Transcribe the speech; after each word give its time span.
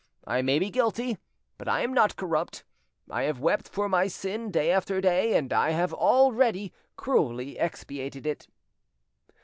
I 0.25 0.41
may 0.41 0.57
be 0.57 0.71
guilty, 0.71 1.19
but 1.59 1.67
I 1.67 1.81
am 1.81 1.93
not 1.93 2.15
corrupt. 2.15 2.63
I 3.07 3.21
have 3.25 3.39
wept 3.39 3.69
for 3.69 3.87
my 3.87 4.07
sin 4.07 4.49
day 4.49 4.71
after 4.71 4.99
day, 4.99 5.37
and 5.37 5.53
I 5.53 5.73
have 5.73 5.93
already 5.93 6.73
cruelly 6.95 7.59
expiated 7.59 8.25
it. 8.25 8.47